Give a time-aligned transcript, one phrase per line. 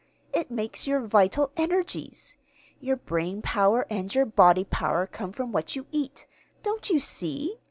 [0.33, 2.35] It makes your vital energies.
[2.79, 6.25] Your brain power and your body power come from what you eat.
[6.63, 7.59] Don't you see?